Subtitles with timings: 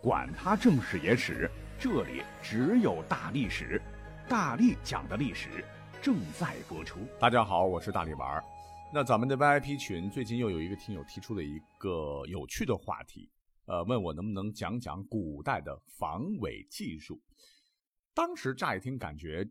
[0.00, 3.82] 管他正史野史，这里只有大历史，
[4.28, 5.64] 大力讲的历史
[6.00, 7.00] 正在播出。
[7.18, 8.44] 大家好，我是大力丸儿。
[8.94, 13.28] 那咱们的 VIP 群最近又有一个听友提出了一个有趣的话题，
[13.64, 17.20] 呃，问我能不能讲讲古代的防伪技术。
[18.14, 19.44] 当时乍一听感觉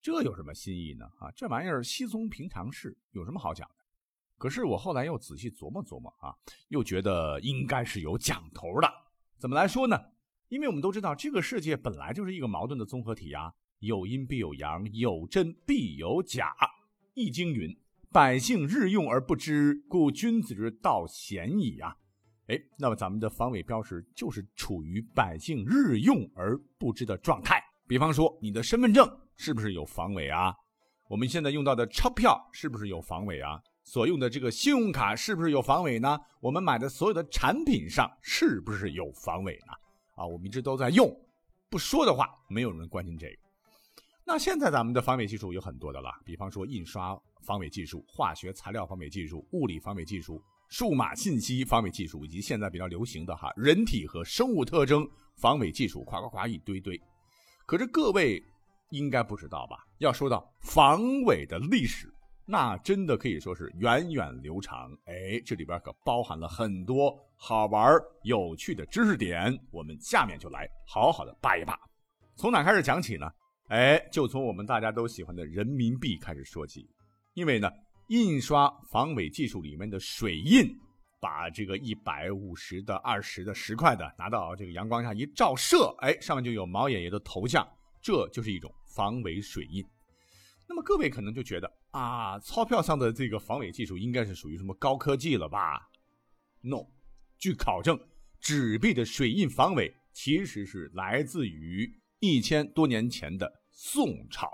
[0.00, 1.06] 这有什么新意呢？
[1.18, 3.74] 啊，这玩意儿稀松平常事，有什么好讲的？
[4.38, 6.32] 可是我后来又仔细琢磨琢磨啊，
[6.68, 8.88] 又觉得应该是有讲头的。
[9.38, 9.96] 怎么来说呢？
[10.48, 16.54] 因为我们都知道，这个世界本来就是一个矛盾的综合体呀，有阴必有阳，有真必有假。
[17.14, 17.76] 易经云
[18.10, 21.94] ：“百姓日用而不知，故君子之道鲜矣。”啊，
[22.46, 27.62] 哎，那么咱们的防伪标识就是处于百姓日用而不知的状态。
[27.86, 30.54] 比方说，你的身份证是不是有防伪啊？
[31.08, 33.62] 我们现在用到的钞票是不是有防伪啊？
[33.88, 36.20] 所用的这个信用卡是不是有防伪呢？
[36.40, 39.72] 我们买的所有的产品上是不是有防伪呢？
[40.14, 41.10] 啊，我们一直都在用，
[41.70, 43.38] 不说的话，没有人关心这个。
[44.26, 57.00] 那现在咱们的防伪技术有很多的了，比方说印刷防伪技术、化学材料防伪技术、物理防伪技术、数码信息防伪技术，以及现在比较流行的哈人体和生物特征防伪技术，夸夸夸一堆堆。
[57.64, 58.44] 可是各位
[58.90, 59.86] 应该不知道吧？
[59.96, 62.12] 要说到防伪的历史。
[62.50, 71.78] 那真的可以说是源远流长，哎，这里边可包含了很多好玩有趣的知识点，我们下面就来好好的扒一扒。
[72.36, 73.30] 从哪开始讲起呢？
[73.68, 76.88] 哎，就从我们大家都喜欢的人民币开始说起。
[77.34, 77.70] 因为呢，
[78.06, 80.74] 印刷防伪技术里面的水印，
[81.20, 87.68] 把这个一百五十的、二十的、十块的拿到这个阳光下一照射，哎，上面就有毛爷爷的头像，
[88.00, 89.84] 这就是一种防伪水印。
[90.66, 95.88] 那么各位可能就觉得啊，钞票上的这个防伪技术应该是属于什么高科技了吧
[96.60, 96.86] ？No，
[97.38, 97.98] 据考证，
[98.40, 104.48] 纸币的水印防伪其实是来自于一千多年前的宋朝。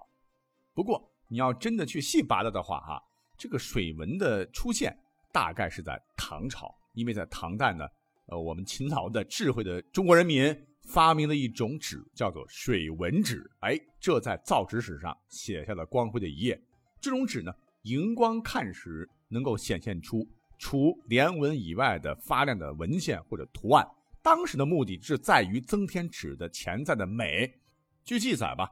[0.73, 3.03] 不过你要真的去细扒拉的话，哈，
[3.37, 4.97] 这个水纹的出现
[5.33, 7.85] 大概是在唐朝，因为在唐代呢，
[8.27, 10.57] 呃，我们勤劳的智慧的中国人民。
[10.87, 13.51] 发明了一种纸，叫做水纹纸。
[13.61, 16.61] 哎，这在造纸史上写下了光辉的一页。
[17.05, 20.27] 这种纸呢，荧光看时能够显现出
[20.57, 23.87] 除连纹以外的发亮的纹线或者图案。
[24.23, 27.61] 当时的目的是在于增添纸的潜在的美。
[28.05, 28.71] 据记载吧，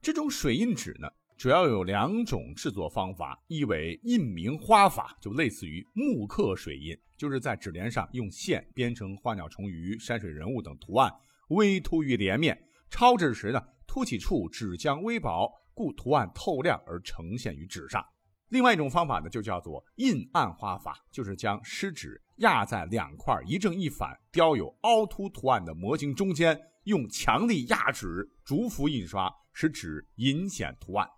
[0.00, 11.12] 这种水印纸呢，主要有两种制作方法：一为印名花法，就类似于木刻水印，就是在纸帘上用线编成花鸟虫鱼、山水人物等图案。
[11.48, 12.56] 微凸于帘面，
[12.88, 18.04] 抄纸时呢，凸起处纸浆微薄，故图案透亮而呈现于纸上。
[18.48, 31.08] 另外一种方法呢，就叫做印暗花法，就是将湿纸压在两块一正一反、雕有凹凸图案的模型中间，用强力压纸逐幅印刷，使纸隐显图案。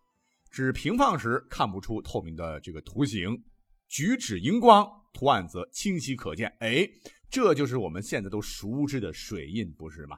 [0.50, 3.44] 纸平放时看不出透明的这个图形，
[3.88, 6.54] 举纸荧光，图案则清晰可见。
[6.60, 6.88] 哎。
[7.30, 10.16] 这就是我们现在都熟知的水印，不是吗？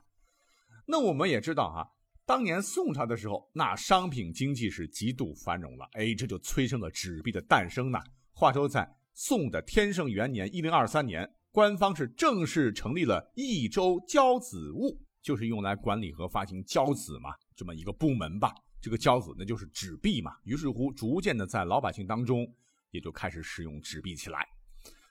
[0.87, 1.89] 那我们也知道哈，
[2.27, 8.01] 当年宋朝的时候，那商品经济是极度繁荣了，哎，这就催生了纸币的诞生呢。
[8.33, 18.53] 话说在宋的天圣元年（一零二三年），官方是正式成立了益州交子务，就是用来管理和发行交子嘛，这么一个部门吧。
[18.81, 20.33] 这个交子那就是纸币嘛。
[20.43, 22.45] 于是乎，逐渐的在老百姓当中
[22.91, 24.45] 也就开始使用纸币起来。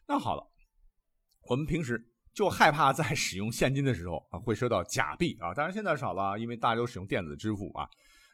[0.05, 0.45] 那好了。
[1.47, 2.03] 我们平时
[2.35, 5.53] 就害怕在使用现金的时候啊，会收到假币啊。
[5.53, 7.87] 当然现在少了，因为大家都使用电子支付啊。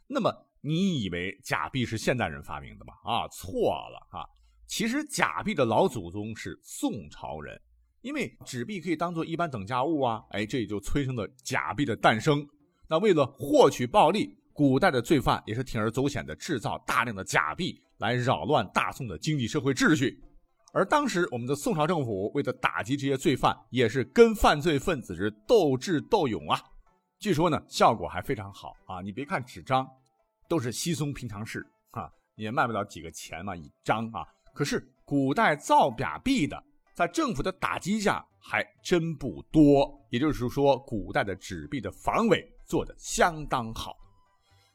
[0.08, 2.94] 那么你以为假币是现代人发明的吗？
[3.04, 4.26] 啊，错了啊！
[4.66, 7.62] 其实假币的老祖宗是宋朝人，
[8.02, 10.24] 因为纸币可以当做一般等价物啊。
[10.32, 12.44] 哎，这也就催生了假币的诞生。
[12.90, 20.20] 那为了获取暴利，古代的罪犯也是铤而走险的制造大量的假币来扰乱大宋的经济社会秩序。
[20.74, 26.58] 而当时，我们的宋朝政府为了打击这些罪犯，也是跟犯罪分子是斗智斗勇啊。
[27.20, 29.02] 据说呢，效果还非常好啊。
[29.02, 29.86] 你别看纸张
[30.48, 34.26] 都是稀松平常事啊，也卖不了几个钱嘛一张啊。
[34.54, 36.64] 可是古代造假币的，
[36.94, 39.92] 在政府的打击下还真不多。
[40.10, 43.98] 也就是说，古代的纸币的防伪做得相当好。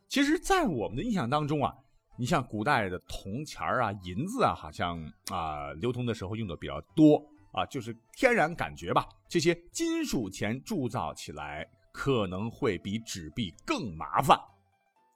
[0.08, 1.74] 其实，在我们的印象当中啊。
[2.18, 4.98] 你像古代的铜钱啊、银子啊，好像
[5.30, 7.22] 啊流通的时候用的比较多
[7.52, 9.06] 啊，就是天然感觉吧。
[9.28, 14.38] 这些金属钱铸造起来可能会比纸币更麻烦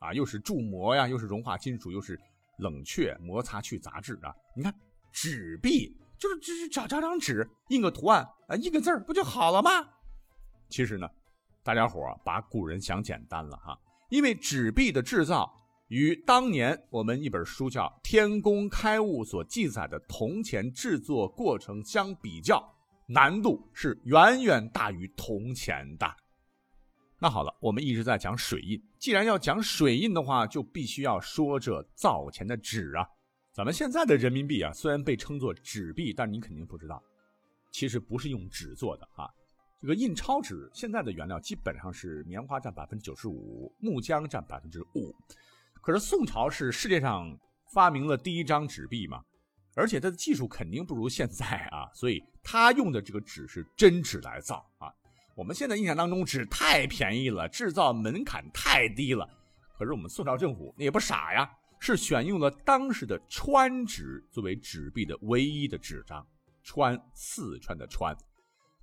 [0.01, 2.19] 啊，又是铸模呀，又是融化金属，又是
[2.59, 4.35] 冷却摩擦去杂质啊。
[4.55, 4.75] 你看
[5.13, 9.71] 纸币就是只是找找张纸印个图案啊，印个字儿不就好了吗？
[10.69, 11.09] 其实呢，
[11.63, 15.53] 大家伙把古人想简单了哈，因为纸币的制造
[15.91, 22.65] 与当年我们一本书叫《天工开物》所记载的铜钱制作过程相比较，
[23.09, 26.07] 难度是远远大于铜钱的。
[27.19, 33.05] 那好了，我们一直在讲水印，既然要讲水印的话，就必须要说这造钱的纸啊。
[33.53, 37.03] 咱们现在的人民币啊，虽然被称作纸币，但你肯定不知道，
[37.73, 39.29] 其实不是用纸做的啊。
[39.81, 45.13] 这个印钞纸现在的原料基本上是棉花占百分之九十五，木浆占百分之五。
[45.81, 47.39] 可是宋朝是世界上
[47.73, 49.23] 发明了第一张纸币嘛，
[49.75, 54.93] 而且它的技术肯定不如现在啊，所以他用的这个纸是真纸来造啊。
[55.35, 59.29] 我们现在印象当中纸太便宜了，制造门槛太低了。
[59.79, 61.51] 可是我们宋朝政府也不傻呀。
[61.83, 66.23] 是选用了当时的川纸作为纸币的唯一的纸张，
[66.63, 68.15] 川四川的川，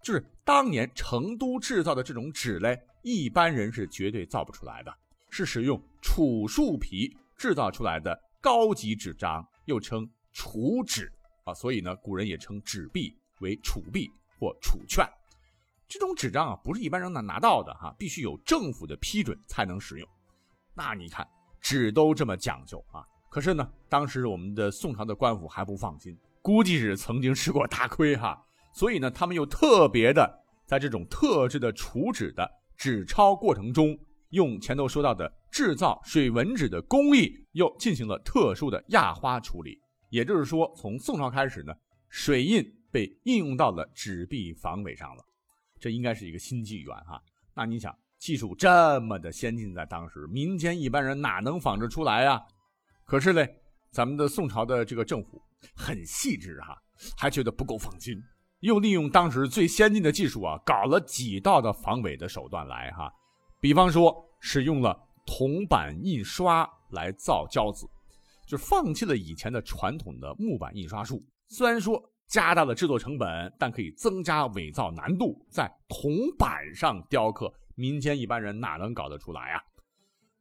[0.01, 4.91] 就是当年成都制造的这种纸嘞，一般人是绝对造不出来的，
[5.29, 11.11] 是使用楚树皮制造出来的高级纸张，又称楚纸
[11.45, 14.09] 啊，所以呢，古人也称纸币为楚币
[14.39, 15.05] 或楚券。
[15.87, 20.07] 这种纸张啊，不是一般人能拿到的哈，必须有政府的批准才能使用。
[20.73, 21.27] 那你看。
[21.59, 23.03] 纸都这么讲究啊！
[23.29, 28.41] 可是呢，当时我们的宋朝的官府还不放心，估计是曾经吃过大亏哈。
[28.73, 33.97] 所以呢，他们又特别的在这种特制的储纸的纸钞过程中，
[34.29, 39.79] 用前头说到的制造水纹纸的工艺，又进行了特殊的压花处理。
[40.09, 41.73] 也就是说，从宋朝开始呢，
[42.09, 45.23] 水印被应用到了纸币防伪上了。
[45.79, 47.21] 这应该是一个新纪元哈。
[47.53, 47.95] 那你想？
[48.19, 52.41] 技术这么的先进，在当时民间一般人哪能仿制出来啊？
[53.05, 53.47] 可是嘞，
[53.91, 55.39] 咱们的宋朝的这个政府
[55.75, 56.75] 很细致哈，
[57.15, 58.19] 还觉得不够放心，
[58.61, 63.07] 又利用当时最先进的技术啊，搞了几道的防伪的手段来哈。
[63.59, 67.87] 比方说，使用了铜板印刷来造交子，
[68.45, 71.25] 就是放弃了以前的传统的木板印刷术。
[71.47, 77.51] 虽然说加大了制作成本，但可以增加伪造难度，在铜板上雕刻。
[77.75, 79.61] 民间一般人哪能搞得出来啊？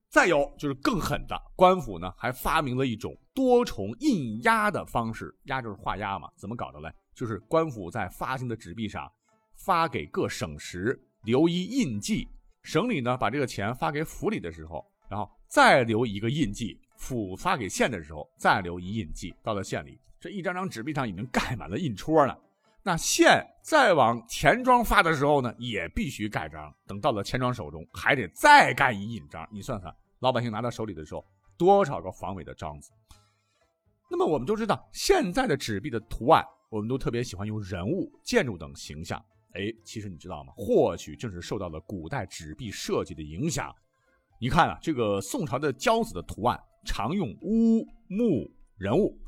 [0.08, 6.30] 再有就是更狠的，官府呢还发明了一种多重印压的方式，压就是画押嘛。
[6.36, 6.90] 怎么搞的嘞？
[7.14, 9.10] 就是官府在发行的纸币上
[9.54, 12.26] 发给各省时留一印记，
[12.66, 22.36] 省里呢把这个钱发给府里的时候，然后再留一个印记，府发给县的时候再留一印记，到了县里，这一张张纸币上已经盖满了印戳了。
[22.82, 26.74] 那县再往钱庄发的时候呢，也必须盖章。
[26.88, 29.48] 等到了钱庄手中，还得再盖一印章。
[29.52, 31.24] 你算算，老百姓拿到手里的时候，
[31.56, 32.90] 多少个防伪的章子？
[34.10, 39.24] 那么我们都知道，现在的纸币的图案，我们都特别喜欢用人物、建筑等形象。
[39.56, 40.52] 哎，其实你知道吗？
[40.56, 43.74] 或许正是受到了古代纸币设计的影响。
[44.38, 49.18] 你看啊，这个宋朝的交子的图案，常用乌木人物。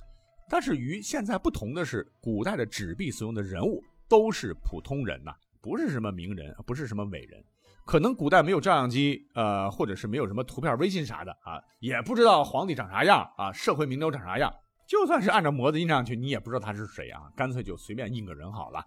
[0.50, 5.32] 但是与现在不同的是，古代的纸币所用的人物都是普通人呐，
[5.62, 7.42] 不是什么名人，不是什么伟人。
[7.86, 14.52] 可能古代没有照相机，呃，或者是没有什么图片、微信啥的啊，也不知道皇帝长啥样啊，社会名流长啥样。
[14.86, 18.84] 就算是按照模子印上去，你也不知道他是谁啊，干脆就随便印个人好了。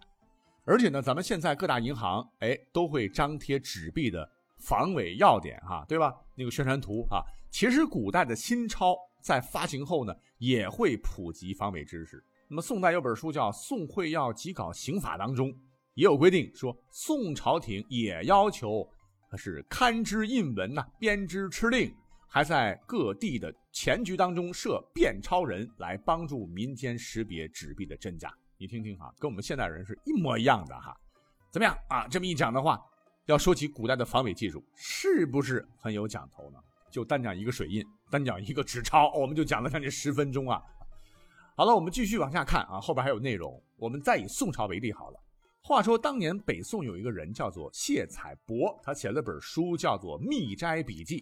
[0.63, 6.13] 而且呢，咱们现在各大银行哎都会张贴纸币的防伪要点哈，对吧？
[6.35, 8.95] 那个宣传图啊，其实古代的新钞。
[9.23, 12.25] 在发行后呢，也会普及防伪知识。
[12.47, 15.55] 那么宋代有本书叫《宋会要集稿刑法》当中
[15.93, 18.83] 也有规定，说宋朝廷也要求
[19.37, 21.93] 是刊之印文呐，编之敕令，
[22.27, 28.35] 还在各地的钱局当中设辨钞人来帮助民间识别纸币的真假。
[28.61, 30.95] 你听听哈，跟我们现代人是一模一样的哈。
[31.49, 32.07] 怎么样啊？
[32.07, 32.79] 这么一讲的话，
[33.25, 36.59] 要说起古代的防伪技术，是不是很有讲头呢？
[36.91, 40.61] 就单讲一个水印，单讲一个纸钞，我们就讲了将近十分钟啊。
[41.55, 43.59] 好了，我们继续往下看啊，后边还有内容。
[43.77, 45.19] 我们再以宋朝为例好了。
[45.63, 51.21] 话说当年北宋有一个人叫做谢彩博，他写了本书叫做《密斋笔记》。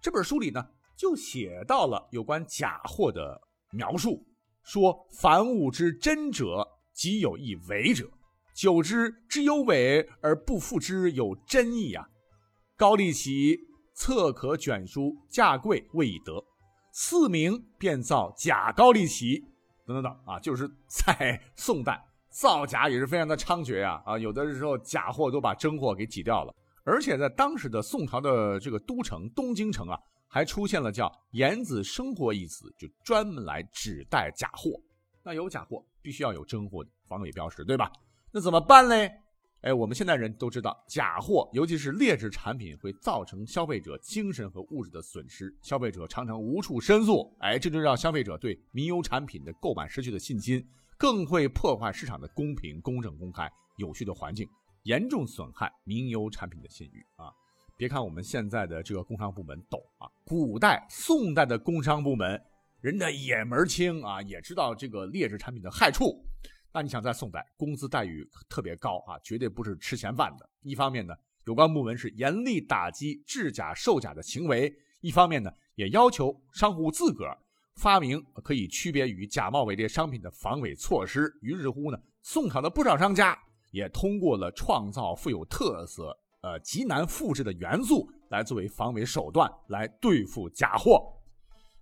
[0.00, 0.66] 这本书里呢，
[0.96, 3.38] 就写到了有关假货的
[3.72, 4.26] 描述，
[4.62, 6.66] 说凡物之真者，
[6.98, 8.06] 即有一伪者；
[8.52, 12.04] 久之，之有伪而不复之有真意啊。
[12.76, 13.56] 高丽奇。
[14.00, 16.32] 侧可卷书，价贵未已得，
[16.92, 19.40] 赐名便造假高丽旗，
[19.84, 22.00] 等等等啊，就是在宋代
[22.30, 34.80] 造假也是非常的猖獗呀啊，有的时候假货都把真货给挤掉了，而且在当时的宋朝的这个都城东京城啊，还出现了叫“言子生活”一词，就专门来指代假货。
[35.24, 37.90] 那有假货，必须要有真货防伪标识，对吧？
[38.32, 39.10] 那怎么办嘞？
[39.62, 45.52] 哎，我们现代人都知道，假货，尤其是劣质产品，会造成消费者精神和物质的损失。
[45.62, 50.64] 消费者常常无处申诉，哎，这就让消费者对民优产品的购买失去了信心，
[50.96, 54.48] 更会破坏市场的公平、公正、公开、有序的环境，
[54.84, 57.32] 严重损害民优产品的信誉啊！
[57.76, 62.40] 别看我们现在的这个工商部门懂啊，古代、宋代的工商部门，
[62.80, 66.24] 人家也门清啊，也知道这个劣质产品的害处。
[66.72, 70.48] 那你想在宋代，工资待遇特别高啊，绝对不是吃闲饭的。
[70.62, 71.12] 一方面呢，
[71.44, 74.70] 有关部门是严厉打击制假售假的行为；
[75.00, 77.36] 一方面呢，也要求商户自个儿
[77.74, 81.32] 发明可以区别于假冒伪劣商品的防伪措施。
[81.40, 83.36] 于是乎呢，宋朝的不少商家
[83.72, 91.02] 也通过了创造富有特色、呃极难复制的元素来作为防伪手段来对付假货。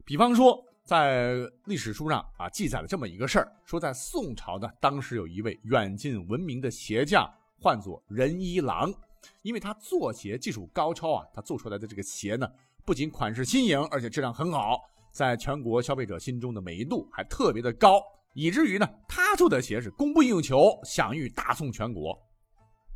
[0.07, 0.65] 比方说。
[0.87, 7.29] 在历史书上啊，记载了这么一个事儿，说在宋朝呢，当时有一位远近闻名的鞋匠，
[7.61, 8.95] 唤作任一郎，
[9.43, 12.49] 因为他做鞋技术高超啊，他做出来的这个鞋呢，
[12.85, 18.01] 不仅款式新颖，而且质量很好，在全国消费者心中的美誉度还特别的高，
[18.35, 22.17] 以至于呢，他做的鞋是供不应求，享誉大宋全国。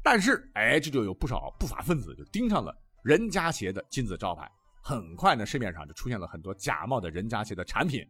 [0.00, 4.49] 但是，哎，这就有不少不法分子就盯上了任家鞋的金字招牌。
[4.82, 8.06] 很快呢，市面上就出现了很多假冒的人家鞋的产品。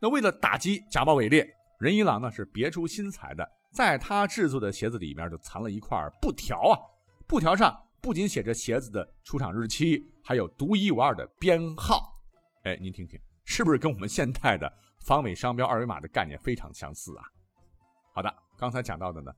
[0.00, 1.48] 那为了打击假冒伪劣，
[1.78, 6.78] 任一郎呢是别出心裁的，在他制作的鞋子里面就藏了一块布条啊，
[7.26, 12.18] 布条上不仅写着鞋子的出厂日期，还有独一无二的编号。
[12.64, 17.24] 哎，您听听，是不是跟我们现代的防伪商标二维码的概念非常相似啊？
[18.14, 19.32] 好的，刚才讲到的呢。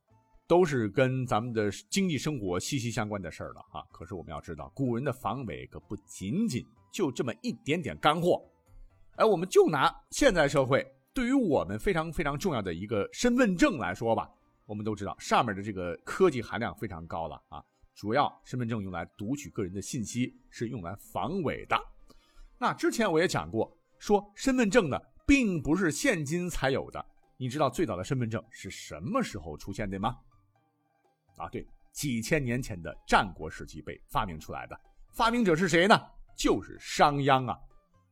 [0.51, 3.81] 都是跟咱们的经济生活息息相关的事儿了啊。
[3.93, 8.43] 可是我们要知道，古人的防伪可不仅仅就这么一点点干货。
[9.15, 14.29] 哎，我们就拿现在社会对于我们非常非常重要的一个身份证来说吧，
[14.67, 17.63] 我们都知道上面的这个科技含量非常高了啊。
[17.95, 21.81] 主要身份证用来读取个人的信息，是用来防伪的。
[22.59, 27.07] 那之前我也讲过，说身份证呢并不是现今才有的。
[27.37, 30.17] 你知道最早的身份证是什么时候出现的吗？
[31.41, 34.79] 啊，对，几千年前的战国时期被发明出来的，
[35.13, 35.99] 发明者是谁呢？
[36.37, 37.59] 就是商鞅啊。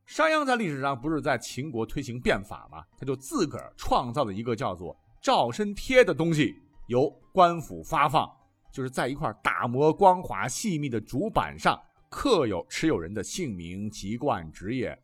[0.05, 2.83] 商鞅在历史上不是在秦国推行变法吗？
[2.97, 6.55] 他就自个儿创造了一个叫做照身贴的东西，
[6.87, 8.27] 由官府发放，
[8.73, 14.97] 就是在一块打磨光滑细密的竹板上刻有持有人的姓名、籍贯、职业。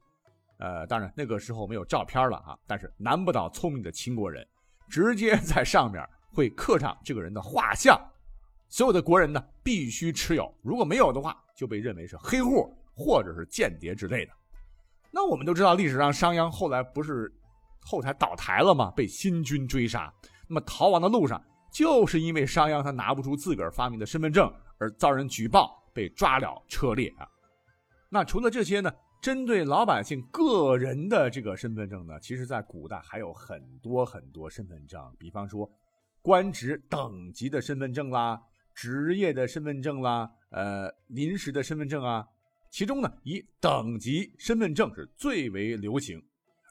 [0.57, 4.47] 呃，当然那个时候没有照片了啊，但是难不倒聪明的秦国人，
[4.89, 6.03] 直接在上面
[6.33, 7.99] 会刻上这个人的画像。
[8.67, 14.31] 所有的国人呢必须持有，如果没有的话，就被认为是黑户或者是间谍之类的。
[15.11, 17.33] 那我们都知道，历史上商鞅后来不是
[17.81, 18.91] 后台倒台了吗？
[18.91, 20.13] 被新军追杀。
[20.47, 21.41] 那么逃亡的路上，
[21.71, 27.25] 就是因为商鞅他拿不出自个儿发明的身份证，而遭人举报，被抓了车裂啊。
[28.09, 28.91] 那除了这些呢，
[29.21, 35.69] 针对老百姓个人的这个身份证呢，其实在古代还有很多很多身份证，比方说
[36.21, 38.41] 官职等级的身份证啦。
[38.75, 42.27] 职业的身份证啦，呃，临时的身份证啊，
[42.69, 46.21] 其中呢，以等级身份证是最为流行，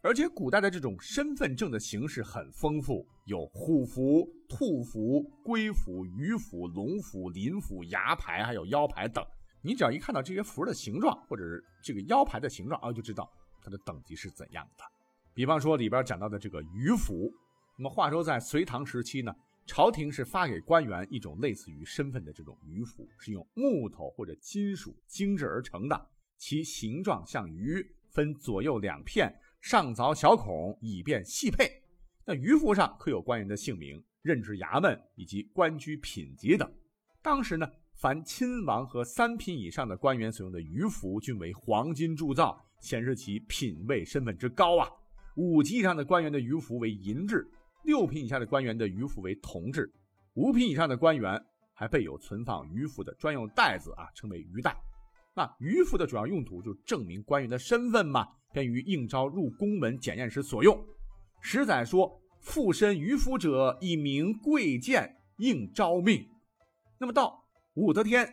[0.02, 9.24] 而且古代的这种身份证的形式很丰富，有虎符、兔符、龟符、鱼符、龙符、麟符、牙牌，还有腰牌等。
[9.62, 13.26] 你只要一看到这些符的形状，或者是这个腰牌的形状啊，就知道
[13.62, 14.84] 它的等级是怎样的。
[15.32, 17.32] 比方说里边讲到的这个鱼符，
[17.78, 19.34] 那么话说在隋唐时期呢。
[19.66, 31.82] 朝廷是发给官员一种类似于身份的这种鱼符，是用木头或者金属精制而成的，其形状像鱼，分左右两片，上凿小孔，以便细配。
[32.26, 36.70] 那鱼符上刻有官员的姓名、任职衙门以及官居品级等。
[37.22, 44.88] 当时呢，凡亲王和三品以上的官员所用的鱼符均为黄金铸造，显示其品位身份之高啊。
[45.36, 47.50] 五级以上的官员的鱼符为银制。
[47.84, 49.92] 六品以下的官员的鱼符为铜制，
[50.34, 51.38] 五品以上的官员
[51.74, 54.74] 还备有存放鱼符的专用袋子啊，称为鱼袋。
[55.34, 60.82] 那鱼符的主要用途就证明官员的身份嘛，便于应招入宫门检验时所用。
[61.40, 66.26] 史载说：“附身鱼符者，以名贵贱，应招命。”
[66.98, 68.26] 那么到武则天、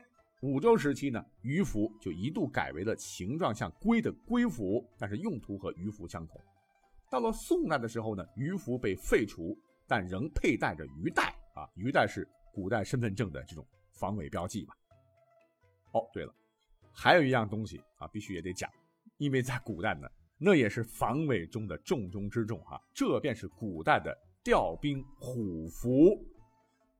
[0.43, 6.39] 武周时期呢，鱼符就一度改为了形状像龟的龟符，但是用途和鱼符相同。
[7.11, 9.53] 到了宋代的时候呢，鱼符被废除，
[9.85, 14.73] 但仍佩戴着鱼带啊，鱼带是古代身份证的这种防伪标记嘛。
[15.91, 16.33] 哦，对了，
[16.93, 18.71] 还有一样东西啊，必须也得讲，
[19.17, 26.17] 因为在古代呢，那也是防伪中的重中之重哈，这便是古代的调兵虎符。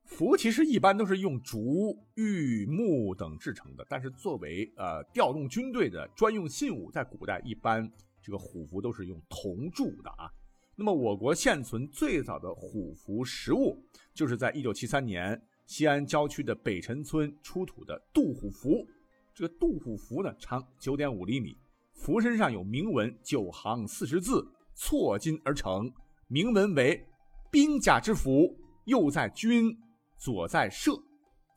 [0.04, 7.90] 符其实一般都是用竹、玉、木等制成的，但是作为呃调动军队的专用信物，在古代一般
[8.22, 10.32] 这个虎符都是用铜铸的啊。
[10.76, 18.88] 那么我国现存最早的虎符实物，就是在一九七三年西安郊区的北辰村出土的杜虎符。
[19.34, 21.58] 这个杜虎符呢，长九点五厘米，
[21.94, 25.92] 符身上有铭文九行四十字，错金而成，
[26.28, 27.06] 铭文为
[27.52, 29.78] “兵甲之符，右在军。”
[30.18, 30.92] 左在射，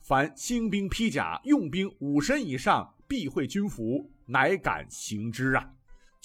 [0.01, 5.71] 凡兴兵披甲，用兵五身以上，必会军服，乃敢行之啊！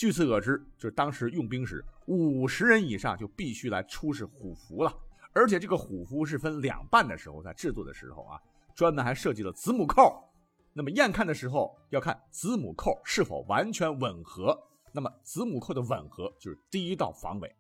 [0.01, 4.91] 据此可知，就是当时用兵时，五十人以上就必须来出示虎符了。
[5.35, 8.41] 而且这个虎符是分两半的时候，在制作的时候啊，
[8.75, 10.25] 专门还设计了子母扣。
[10.73, 14.59] 那么验看的时候，要看子母扣是否完全吻合。
[14.91, 17.55] 那么子母扣的吻合就是第一道防伪。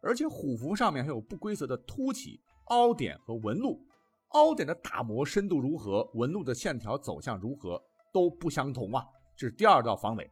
[0.00, 3.84] 而且虎符上面还有不规则的凸起、凹点和纹路。
[4.28, 7.82] 凹点的打磨深度如何，纹路的线条走向如何
[8.12, 9.04] 都不相同啊！
[9.36, 10.30] 这是第二道防伪。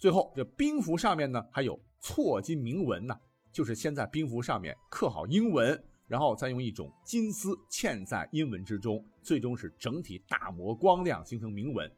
[0.00, 3.14] 最后，这兵符上面呢还有错金铭文呢，
[3.52, 5.78] 就是先在兵符上面刻好英文，
[6.08, 11.88] 然后再用一种金丝嵌在英文之中，最终是整体打磨光亮，形成铭文。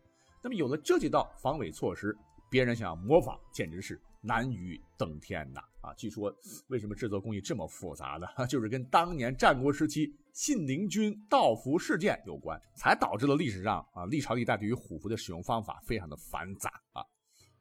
[0.42, 2.18] 那么有了这几道防伪措施，
[2.50, 5.60] 别人想要模仿，简直是难于登天呐！
[5.80, 6.34] 啊，据说
[6.66, 8.26] 为什么制作工艺这么复杂呢？
[8.46, 17.06] 就是跟当年战国时期信陵君盗符事件有关，才导致了历史上啊历朝历代对于虎符的使用方法非常的繁杂啊。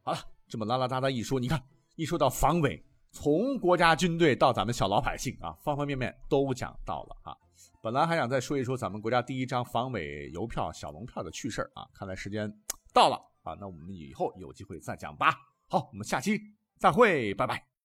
[0.03, 0.17] 好了，
[0.47, 1.61] 这么拉拉哒哒一说，你看
[1.95, 7.37] 一说到防伪，从国家军队到咱们小老百姓啊，方方面面都讲到了啊。
[7.83, 12.51] 本来还想再说一说咱们国家第一张防伪邮票小龙票的趣事啊，看来时间
[12.93, 15.35] 到了啊，那我们以后有机会再讲吧。
[15.67, 16.39] 好，我们下期
[16.77, 17.70] 再会，拜拜。